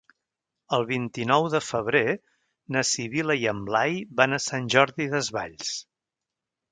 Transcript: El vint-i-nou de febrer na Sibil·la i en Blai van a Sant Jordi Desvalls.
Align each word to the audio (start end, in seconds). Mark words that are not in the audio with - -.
El 0.75 0.83
vint-i-nou 0.91 1.43
de 1.55 1.59
febrer 1.65 2.01
na 2.75 2.83
Sibil·la 2.91 3.35
i 3.43 3.47
en 3.53 3.59
Blai 3.67 3.93
van 4.23 4.33
a 4.39 4.43
Sant 4.47 4.71
Jordi 4.77 5.07
Desvalls. 5.13 5.75